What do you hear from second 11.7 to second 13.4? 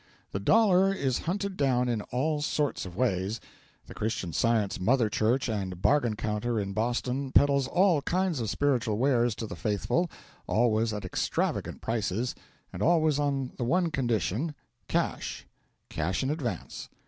prices, and always